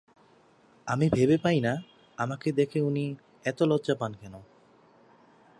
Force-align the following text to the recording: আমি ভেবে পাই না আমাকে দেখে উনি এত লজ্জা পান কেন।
আমি 0.87 1.05
ভেবে 1.09 1.37
পাই 1.37 1.57
না 1.59 1.73
আমাকে 2.17 2.47
দেখে 2.51 2.79
উনি 2.81 3.05
এত 3.45 3.59
লজ্জা 3.61 3.95
পান 3.95 4.11
কেন। 4.13 4.33